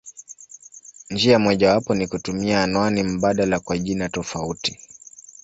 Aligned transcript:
Njia 1.09 1.39
mojawapo 1.39 1.95
ni 1.95 2.07
kutumia 2.07 2.63
anwani 2.63 3.03
mbadala 3.03 3.59
kwa 3.59 3.77
jina 3.77 4.09
tofauti. 4.09 4.79